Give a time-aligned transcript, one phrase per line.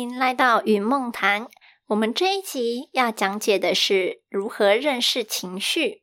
[0.00, 1.48] 迎来到云梦谈。
[1.88, 6.02] 我们这一集要讲解的是如何认识情绪。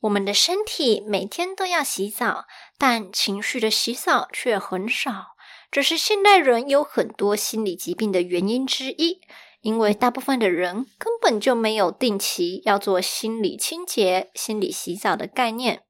[0.00, 2.44] 我们的身体每天都要洗澡，
[2.76, 5.36] 但情绪的洗澡却很少。
[5.70, 9.20] 这是现代人有很多心理疾病的原因之一，
[9.60, 15.82] 因为大部分的人根本就没有定期要做心理清洁、心理洗澡的概念。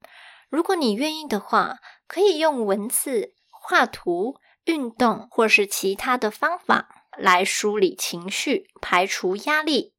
[0.48, 7.03] 如果你愿意的话，可以用文字、画图、运动或是其他的方法。
[7.18, 9.94] 来梳理情绪，排除压力，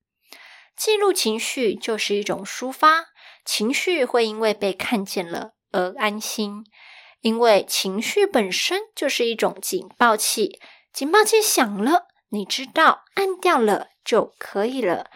[0.76, 3.06] 记录情绪就是一种抒发。
[3.46, 6.66] 情绪会因为被看见了而安心，
[7.22, 10.60] 因为情绪本身就是一种警报器。
[10.92, 15.12] 警报器响了，你知道按掉了就可以了。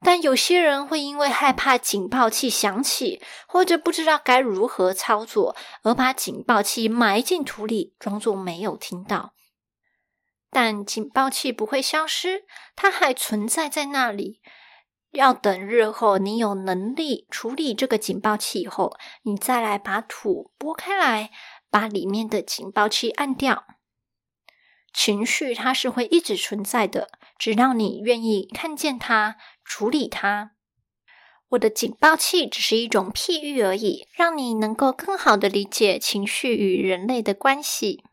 [0.00, 9.32] 但有些人会因为害怕警报器响起，或者不知道该如何操作，而把警报器埋进土里，装作没有听到。
[10.54, 12.44] 但警报器不会消失，
[12.76, 14.40] 它还存在在那里。
[15.10, 21.32] 要等日后你有能力处理这个警报器以后，你再来把土拨开来，
[21.68, 23.64] 把里面的警报器按掉。
[24.92, 30.52] 情绪它是会一直存在的，只要你愿意看见它，处理它。
[31.50, 38.04] 我的警报器只是一种譬喻而已，让你能够更好的理解情绪与人类的关系。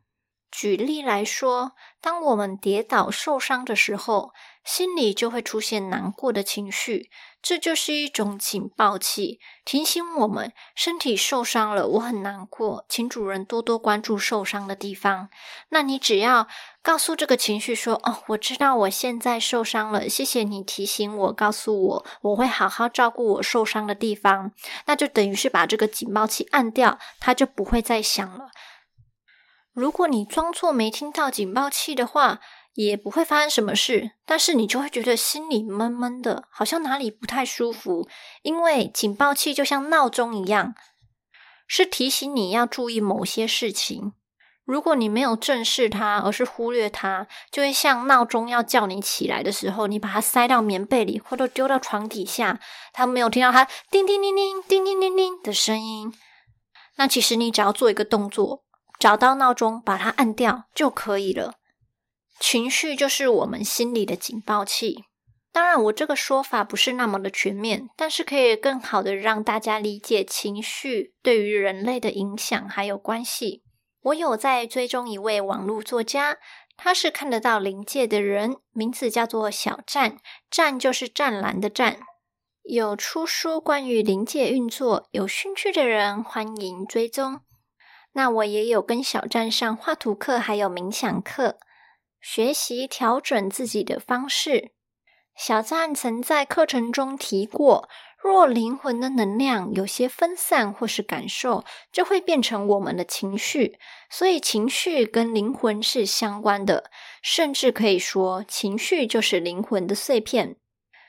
[0.52, 1.72] 举例来说，
[2.02, 4.34] 当我们跌倒受伤的时候，
[4.66, 7.10] 心里就会出现难过的情绪，
[7.42, 15.30] 这就是一种警报器，提醒我们身体受伤了，我很难过，请主人多多关注受伤的地方。
[15.70, 16.48] 那你只要
[16.84, 24.52] 告诉这个情绪说：“哦，我知道我现在受伤了，谢谢你提醒我，告诉我，我会好好照顾我受伤的地方。”
[24.86, 28.52] 那就等于是把这个警报器按掉，它就不会再响了。
[29.73, 32.39] 如果你装作没听到警报器的话，
[32.73, 34.11] 也不会发生什么事。
[34.25, 38.08] 但是你就会觉得心里闷闷的，好像哪里不太舒服。
[38.42, 40.73] 因为警报器就像闹钟一样，
[41.67, 44.11] 是提醒你要注意某些事情。
[44.65, 52.60] 如果你没有正视它，而是忽略它，就会像闹钟要叫你起来的时候，你把它塞到棉被里，或者丢到床底下，
[52.93, 56.14] 它没有听到它叮叮叮叮叮叮叮叮的声音。
[56.98, 58.65] 那其实你只要做一个动作。
[59.02, 61.56] 找到闹钟，把它按掉就可以了。
[62.39, 65.06] 情绪就是我们心里的警报器。
[65.52, 73.64] 当然，我这个说法不是那么的全面，但是可以更好的让大家理解情绪对于人类的影响还有关系。
[74.04, 76.38] 我有在追踪一位网络作家，
[76.78, 80.20] 他是看得到灵界的人，名字叫做小湛，
[80.52, 81.98] 湛就是湛蓝的湛，
[82.61, 87.42] 有出书关于灵界运作，有兴趣的人欢迎追踪。
[88.14, 91.58] 那我也有跟小站上画图课，还有冥想课，
[92.20, 94.72] 学习调整自己的方式。
[95.36, 97.88] 小站曾在课程中提过，
[98.22, 103.80] 若灵魂的能量有些分散或是感受，就会变成我们的情绪。
[104.10, 106.92] 所以情绪跟灵魂是相关的，
[107.23, 110.58] 甚至可以说，情绪就是灵魂的碎片。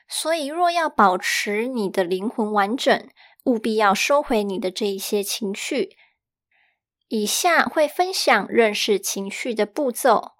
[0.07, 3.07] 所以，若要保持你的灵魂完整，
[3.43, 5.97] 务必要收回你的这一些情绪。
[7.13, 10.31] 以下会分享认识情绪的步骤，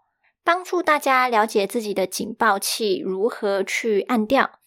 [0.44, 4.58] 帮助大家了解自己的警报器如何去按掉。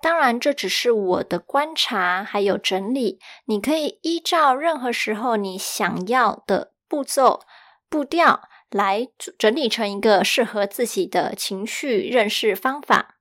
[0.00, 7.42] 当然，这只是我的观察还有整理，你可以依照任何时候你想要的步骤
[7.90, 9.06] 步调来
[9.38, 13.18] 整理成一个适合自己的情绪认识方法。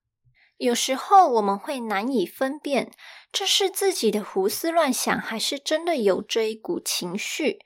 [0.56, 2.92] 有时候我们会难以分辨，
[3.30, 7.60] 这是自己的胡思乱想，还是真的有这一股情绪。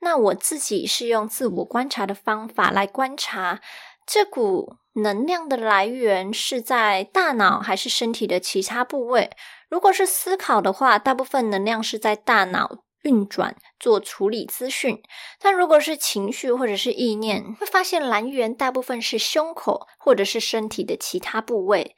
[0.00, 3.60] 那我自己是用自我观察的方法来观察
[4.06, 9.30] 这股能量的来源是在大脑还是身体的其他部位。
[9.68, 14.98] 如果是思考的话，大部分能量是在大脑运转做处理资讯；
[15.40, 21.96] 但如果是情绪或者是意念，会发现来源大部分是胸口或者是身体的其他部位。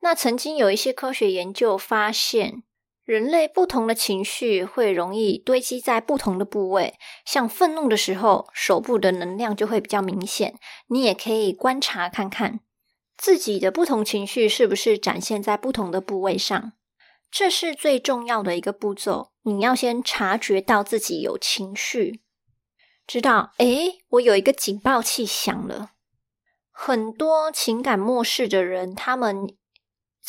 [0.00, 2.64] 那曾经有一些科学研究发现。
[3.10, 6.94] 人类不同的情绪会容易堆积在不同的部位，
[7.26, 10.54] 像愤怒的时候，手部的能量就会比较明显。
[10.86, 12.60] 你也可以观察看看
[13.18, 16.74] 自己的不同情绪是不是展现在不同的部位上，
[17.32, 19.32] 这是最重要的一个步骤。
[19.42, 22.20] 你要先察觉到自己有情绪，
[23.08, 25.90] 知道，诶，我有一个警报器响了。
[26.70, 29.56] 很多情感漠视的人，他们。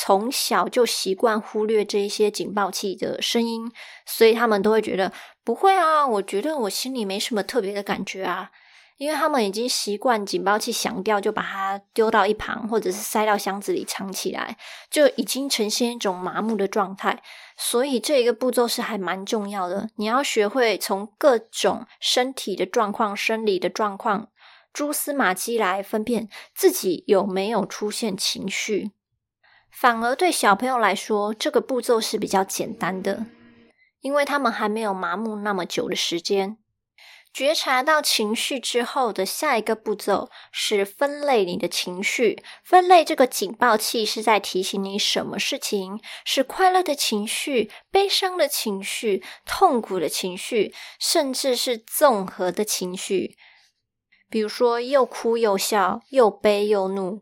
[0.03, 3.71] 从小就习惯忽略这一些警报器的声音，
[4.03, 5.13] 所以他们都会觉得
[5.43, 6.07] 不会啊。
[6.07, 8.49] 我觉得我心里没什么特别的感觉啊，
[8.97, 14.57] 因为他们已经习惯警报器响掉就把它丢到一旁，或者是塞到箱子里藏起来，
[14.89, 17.21] 就已经呈现一种麻木的状态。
[17.55, 24.29] 所以这一个步骤是还蛮重要的，你要学会从各种身体的状况、生理的状况、
[24.73, 28.93] 蛛丝马迹来分辨自己有没有出现情绪。
[29.71, 33.25] 反而对小朋友来说，这个步骤是比较简单的，
[34.01, 36.57] 因为他们还没有麻木那么久的时间。
[37.33, 42.43] 觉察到情绪之后的下一个步骤是分类你的情绪。
[42.61, 53.37] 分类这个警报器是在提醒你什么事情是快乐的情绪、悲伤的情绪、痛苦的情绪，甚至是综合的情绪，
[54.29, 57.21] 比如说又哭又笑、又悲又怒。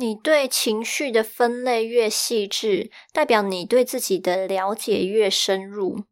[0.00, 6.04] 你对情绪的分类越细致，代表你对自己的了解越深入。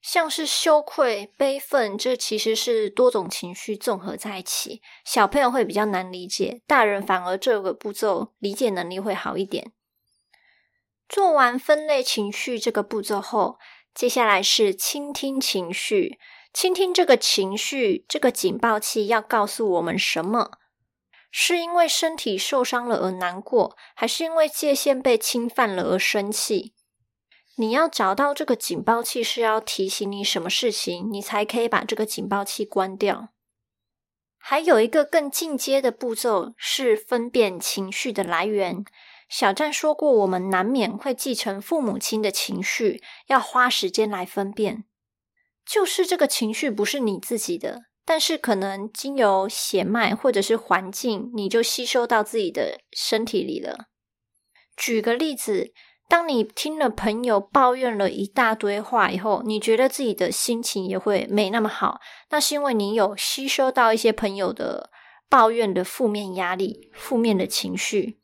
[0.00, 9.72] 像是羞愧、悲愤，这其实是多种情绪综合在一起，小朋友会比较难理解，大人反而这个步骤理解能力会好一点。
[11.06, 13.58] 做完分类情绪这个步骤后，
[13.94, 16.18] 接下来是倾听情绪，
[16.54, 20.52] 倾听这个情绪，这个警报器要告诉我们什么？
[21.34, 26.74] 是因为身体受伤了而难过，还是因为界限被侵犯了而生气？
[27.56, 33.30] 你要找到这个警报器是要提醒你什么事情，你才可以把这个警报器关掉。
[34.36, 38.84] 还有一个更进阶的步骤是分辨情绪的来源。
[39.28, 44.84] 小站说过，我们难免会继承父母亲的情绪，要花时间来分辨，
[45.64, 47.84] 就是这个情绪不是你自己的。
[48.04, 53.86] 但是可能经由血脉或者是环境，你就吸收到自己的身体里了。
[54.76, 55.72] 举个例子，
[56.08, 62.00] 当你听了朋友抱怨了一大堆话以后，你觉得自己的心情也会没那么好，
[62.30, 64.90] 那是因为你有吸收到一些朋友的
[65.28, 68.18] 抱怨的负面压力、负面的情绪。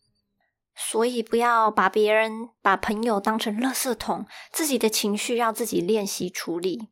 [0.80, 6.88] 所以不要把别人、把朋友当成垃圾桶，自己的情绪要自己练习处理。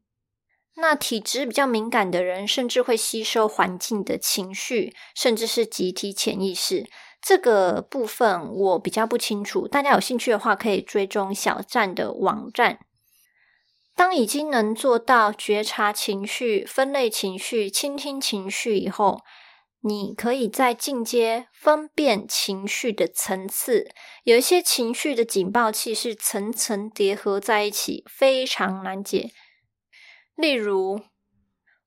[0.78, 6.86] 那体质比较敏感的人，甚至会吸收环境的情绪，甚至是集体潜意识。
[7.22, 12.78] 这个部分我比较不清楚，大家有兴趣的话，可以追踪小站的网站。
[13.96, 19.22] 当已经能做到觉察情绪、分类情绪、倾听情绪以后，
[19.80, 23.88] 你可以在进阶分辨情绪的层次。
[24.24, 29.30] 有一些情绪的警报器是层层叠合在一起，非常难解。
[30.36, 31.00] 例如，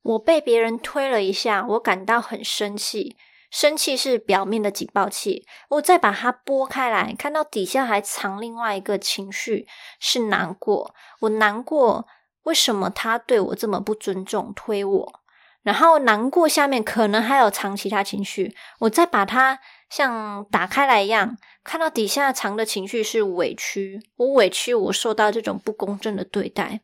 [0.01, 3.16] 我被别人推了一下，我感到很生气。
[3.51, 9.68] 生气是表面的警报器，我再把它拨开来，看到底下还藏另外一个情绪，
[10.00, 10.94] 是难过。
[11.22, 12.06] 我难过，
[12.44, 15.22] 为什么他对我这么不尊重，推我？
[15.63, 19.60] 然后难过下面可能还有藏其他情绪，我再把它
[19.90, 24.00] 像打开来一样，看到底下藏的情绪是委屈。
[24.18, 26.81] 我委屈，我受到这种不公正的对待。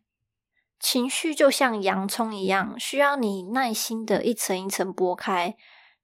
[0.87, 5.55] 情绪就像洋葱一样，需要你耐心的一层一层剥开。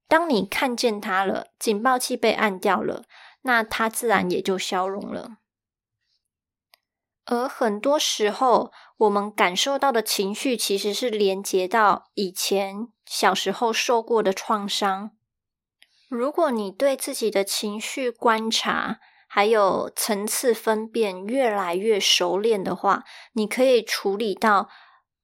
[0.08, 3.04] 当你看见它了，警报器被按掉了，
[3.44, 5.38] 那它自然也就消融了。
[7.26, 15.12] 而很多时候，我们感受到的情绪，其实是连接到以前小时候受过的创伤。
[16.10, 19.00] 如果你对自己的情绪观察，
[19.34, 24.68] 还有层次分辨越来越熟练的话，你可以处理到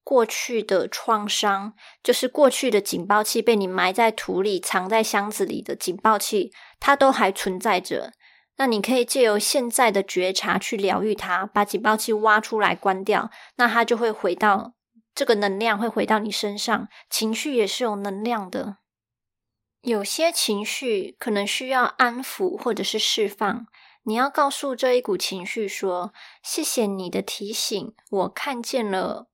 [0.01, 8.13] 过去的创伤，就是过去的警报器被你埋在土里、藏在箱子里的警报器，它都还存在着。
[8.55, 14.71] 那你可以借由现在的觉察去疗愈它，把警报器挖出来关掉，那它就会回到
[15.13, 16.87] 这个能量会回到你身上。
[17.09, 18.77] 情绪也是有能量的，
[19.81, 23.67] 有些情绪可能需要安抚或者是释放。
[24.07, 29.27] 你要告诉这一股情绪说：“谢谢你的提醒，我看见了。”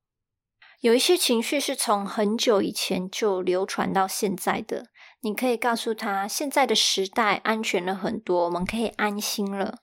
[0.82, 4.88] 有一些情绪是从很久以前就流传到现在的，
[5.22, 9.78] 你可以告诉他：“现在的时代安全了很多，我们可以安心了。”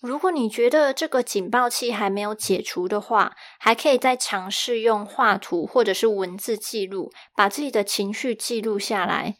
[0.00, 9.36] 如果你觉得这个警报器还没有解除的话，还可以再尝试用画图或者是文字记录，把自己的情绪记录下来。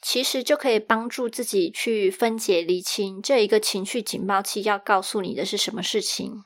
[0.00, 6.44] 其实就可以帮助自己去分解、理清这一个情绪警报器要告诉你的是什么事情。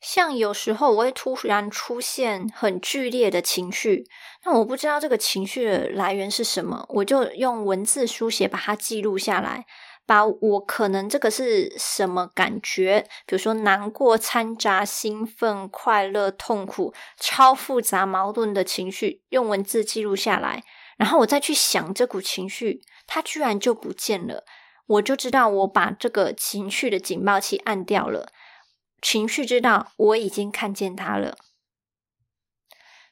[0.00, 4.04] 像有时候我会突然出现很剧烈的情绪，
[4.44, 9.64] 那我不知道这个情绪的来源是什么，我就用文字书写把它记录下来，
[10.04, 20.62] 把我可能这个是什么感觉，比如说难过掺杂兴奋、快乐、痛苦、超复杂矛盾的情绪，用文字记录下来。
[20.96, 24.44] 然后我再去想这股情绪，它居然就不见了。
[24.86, 28.30] 我就知道我把这个情绪的警报器按掉了，
[29.00, 31.38] 情绪知道我已经看见它了。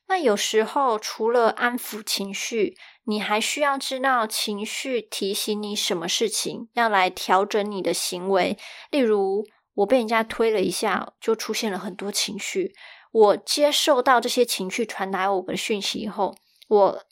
[0.09, 8.59] 那有时候除了安抚情绪，你还需要知道情绪提醒你什么事情，要来调整你的行为。
[8.91, 12.75] 例如，我被人家推了一下，就出现了很多情绪。
[13.11, 16.37] 我接受到这些情绪传达我的讯息以后，
[16.69, 17.03] 我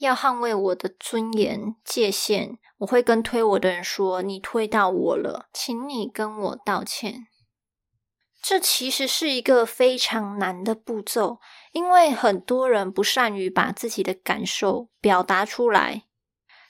[0.00, 2.58] 要捍卫我的尊严界限。
[2.78, 7.26] 我会跟推我的人说：“你推到我了，请你跟我道歉。”
[8.42, 11.38] 这其实是一个非常难的步骤，
[11.72, 16.04] 因为很多人不善于把自己的感受表达出来。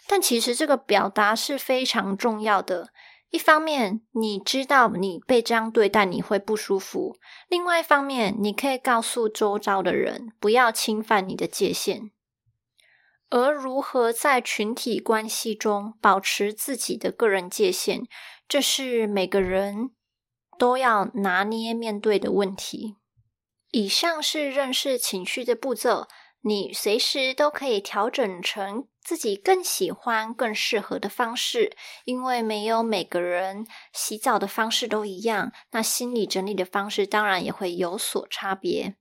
[0.08, 2.88] 但其实这个表达是非常重要的。
[3.30, 7.12] 一方面，你知道你被这样对待你会不舒服；
[7.46, 12.10] 另外一方面，你可以告诉周遭的人不要侵犯你的界限。
[13.30, 18.06] 而如何在群体关系中保持自己的个人界限，
[18.48, 19.90] 这是每个人
[20.58, 22.96] 都要拿捏面对的问题。
[23.70, 26.08] 以上是认识情绪的步骤，
[26.40, 31.76] 你随时都可以调整成自己更喜欢、更适合的方式。
[32.04, 38.96] 因为没有每个人洗澡的方式都一样，那心理整理的方式当然也会有所差别。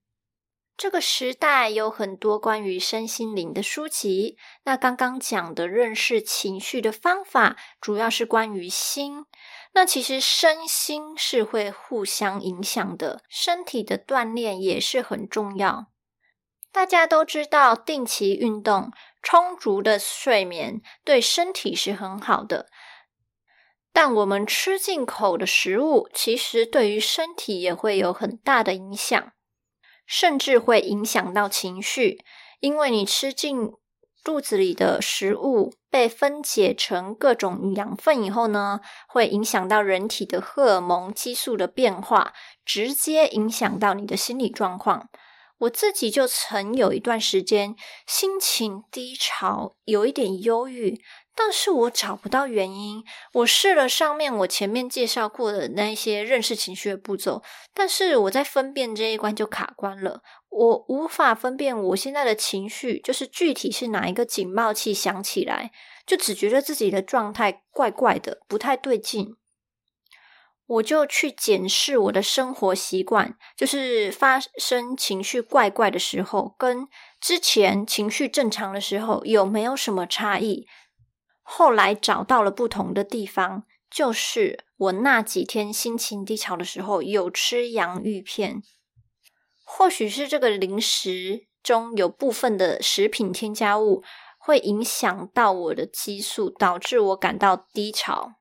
[0.79, 4.37] 这个时代有很多关于身心灵的书籍。
[4.63, 9.25] 那刚刚讲的认识情绪的方法，主要是关于心。
[9.73, 15.87] 那其实身心是会互相影响的，身体的锻炼也是很重要。
[16.71, 22.69] 大家都知道，定期运动、充足的睡眠对身体是很好的。
[23.91, 29.33] 但我们吃进口的食物，其实对于身体也会有很大的影响。
[30.09, 32.17] 甚至会影响到情绪，
[32.59, 33.69] 因为你吃进
[34.23, 42.33] 肚子里的食物被分解成各种养分以后呢，会影响到人体的荷尔蒙激素的变化，
[42.65, 45.09] 直接影响到你的心理状况。
[45.59, 47.75] 我自己就曾有一段时间
[48.07, 50.99] 心情低潮，有一点忧郁。
[51.41, 53.01] 但是我找不到原因。
[53.31, 57.41] 我试了上面我前面介绍过的那些认识情绪的步骤，
[57.73, 60.21] 但是我在分辨这一关就卡关了。
[60.49, 65.71] 我无法分辨我现在的情绪，就是具体是哪一个警报器响起来，
[66.05, 69.37] 就只觉得自己的状态怪怪的，不太对劲。
[70.67, 76.85] 我就去检视我的生活习惯，就是发生情绪怪怪的时候，跟
[77.21, 80.67] 之前情绪正常的时候有没有什么差异。
[81.51, 88.61] 后来找到了不同的地方，就是我那几天心情低潮的时候有吃洋芋片。
[89.63, 94.03] 或许是这个零食中有部分的食品添加物
[94.37, 98.33] 会影响到我的激素，导致我感到低潮。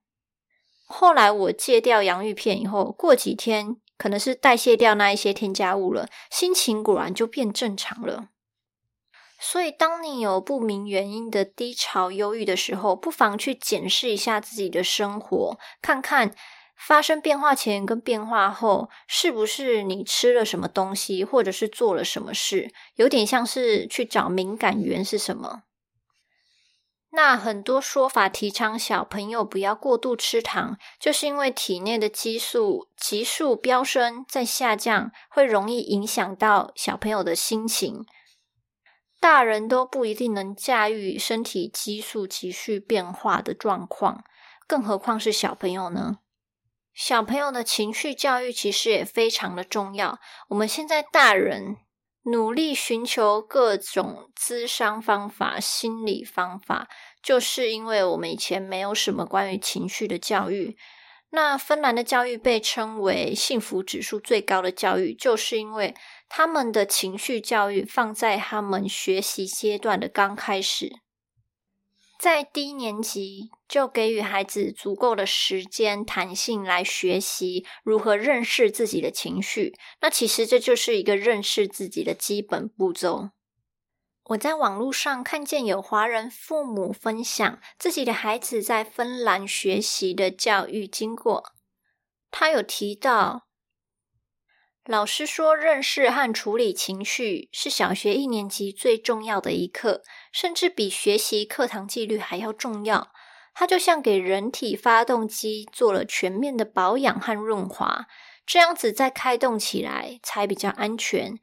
[0.85, 8.29] 后来我戒掉洋芋片以后，过几天可能是代谢掉那一些添加物了，心情果然就变正常了。
[9.41, 16.35] 所以，当你有不明原因的低潮、忧郁的时候，不妨去检视一下自己的生活，看看
[16.77, 25.63] 发生变化前跟变化后，是不是你吃了什么东西，或者是做了什么事，有点像是去找敏感源是什么。
[27.11, 38.05] 那很多说法提倡小朋友不要过度吃糖，就是因为体内的激素急速飙升再下降，会容易影响到小朋友的心情。
[39.21, 44.23] 大人都不一定能驾驭身体激素急剧变化的状况，
[44.67, 46.19] 更何况是小朋友呢？
[46.95, 50.21] 小朋友的情绪教育其实也非常的重要。
[50.49, 51.79] 我们现在大人
[52.23, 56.89] 努力寻求各种咨商方法、心理方法，
[57.21, 60.77] 就是因为我们以前没有什么关于情绪的教育。
[61.31, 65.95] 那芬兰的教育被称为幸福指数最高的教育，就是因为。
[66.29, 70.93] 他们的情绪教育放在他们学习阶段的刚开始，
[72.21, 79.75] 在低年级就给予孩子足够的时间弹性来学习如何认识自己的情绪。
[80.01, 83.31] 那其实这就是一个认识自己的基本步骤。
[84.25, 91.43] 我在网络上看见有华人父母分享自己的孩子在芬兰学习的教育经过，
[92.31, 93.48] 他有提到。
[94.89, 100.03] 老师说，认识和处理情绪是小学一年级最重要的一课，
[100.33, 103.13] 甚至比学习课堂纪律还要重要。
[103.53, 108.07] 它就像给人体发动机做了全面的保养和润滑，
[108.47, 111.39] 这样子再开动起来才比较安全，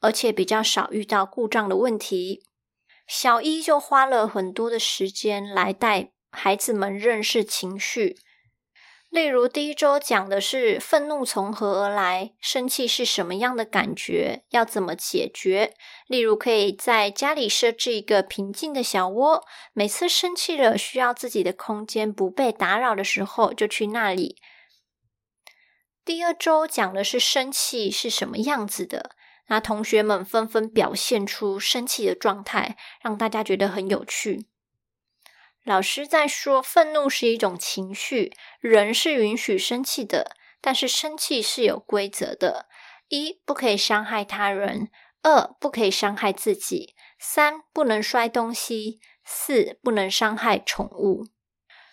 [0.00, 2.42] 而且比较少遇到故障的问题。
[3.06, 8.18] 小一就花了很多的时间来带孩子们认识情绪。
[9.10, 15.74] 例如，第一周讲的是愤怒从何而来，生气是什么样的感觉，要怎么解决。
[16.06, 24.36] 例如，可以在家里设置一个平静的小窝，每次生气了需要自己的空间，不被打扰的时候，就去那里。
[26.04, 29.10] 第二周讲的是生气是什么样子的，
[29.48, 34.46] 那同学们纷纷表现出生气的状态，让大家觉得很有趣。
[35.64, 42.66] 老师在说，愤怒是一种情绪，人是允许生气的，但是生气是有规则的：
[43.08, 44.90] 一不可以伤害他人，
[45.22, 51.26] 二不可以伤害自己，三不能摔东西，四不能伤害宠物。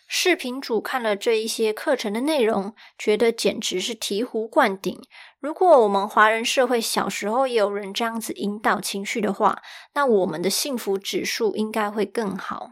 [0.07, 4.97] 视频主看了这一些课程的内容，觉得简直是醍醐灌顶。
[5.41, 9.61] 如果我们华人社会小时候也有人这样子引导情绪的话，
[9.93, 12.69] 那我们的幸福指数应该会更好。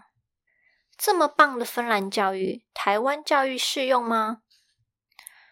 [0.98, 4.42] 这么棒的芬兰教育，台湾教育适用吗？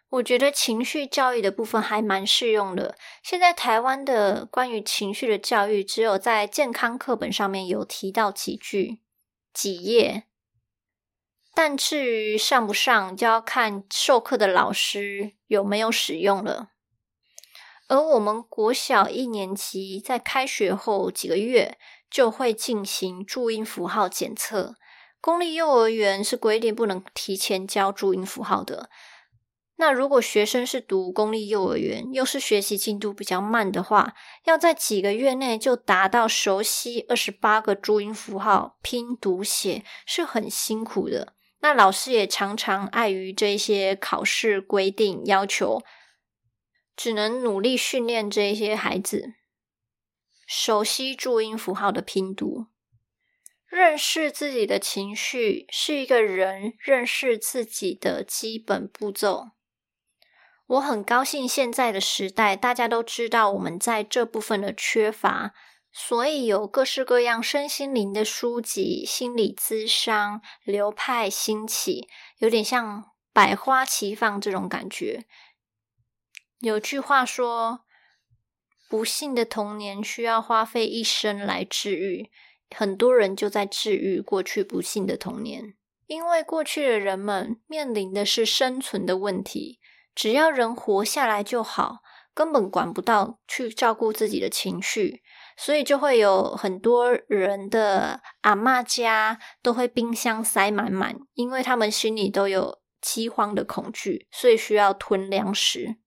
[0.10, 2.96] 我觉得情绪教育的部分还蛮适用的。
[3.24, 9.02] 现在台湾的关于情绪的教育，只有在健康课本上面有提到几句、
[9.52, 10.26] 几页，
[11.56, 16.70] 但至于上不上，就要看授课的老师有没有使用了。
[17.88, 21.78] 而我们国小一年级在开学后几个月
[22.10, 24.76] 就会进行注音符号检测。
[25.24, 28.90] 公立幼儿园是规定不能提前教注音符号的。
[29.78, 41.34] 那如果学生是读公立幼儿园，又是学习进度比较慢的话，要在几个月内就达到熟悉二十八个注音符号拼读写，是很辛苦的。
[41.62, 45.82] 那老师也常常碍于这些考试规定要求，
[46.98, 49.36] 只能努力训练这些孩子
[50.46, 52.73] 熟悉注音符号的拼读。
[53.74, 59.48] 认识自己的情绪是一个人认识自己的基本步骤。
[60.68, 65.56] 我很高兴现在的时代，大家都知道我们在这部分的缺乏，
[65.92, 75.26] 所以有各式各样身心灵的书籍、心理咨商流派兴起，有点像百花齐放这种感觉。
[76.60, 77.86] 有句话说
[78.88, 82.30] ：“不幸的童年需要花费一生来治愈。”
[82.74, 85.76] 很多人就在治愈过去不幸的童年，
[86.08, 89.80] 因为过去的人们面临的是生存的问题，
[90.14, 92.00] 只要人活下来就好，
[92.34, 95.22] 根本管不到去照顾自己的情绪，
[95.56, 105.98] 所以就会有很多人的阿妈家都会冰箱塞满满，因为他们心里都有饥荒的恐惧，所以需要囤粮食。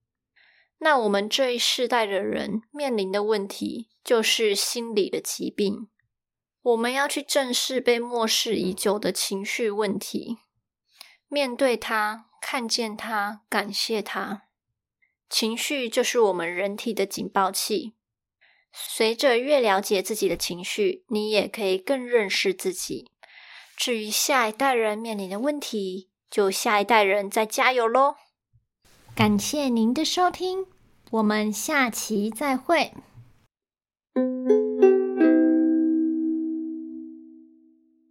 [0.79, 5.89] 那我们这一世代的人面临的问题就是心理的疾病。
[6.67, 10.39] 我们要去正视被漠视已久的情绪问题，
[11.29, 14.43] 面对它，看见它，感谢它。
[15.31, 17.95] 情绪就是我们人体的警报器。
[18.73, 23.13] 随着越了解自己的情绪，你也可以更认识自己。
[23.77, 28.17] 至于下一代人面临的问题，就下一代人再加油喽！
[29.15, 30.67] 感谢您的收听，
[31.13, 32.93] 我们下期再会。